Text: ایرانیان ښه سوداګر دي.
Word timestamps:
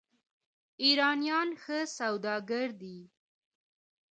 ایرانیان 0.83 1.49
ښه 1.61 1.79
سوداګر 1.97 2.67
دي. 2.81 2.97